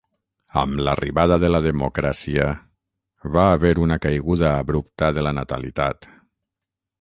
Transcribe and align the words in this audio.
Amb 0.59 0.79
l'arribada 0.85 1.35
de 1.43 1.51
la 1.51 1.59
democràcia, 1.65 2.47
va 3.37 3.45
haver 3.59 3.75
una 3.85 3.99
caiguda 4.07 4.49
abrupta 4.55 5.11
de 5.19 5.27
la 5.29 5.35
natalitat. 5.43 6.11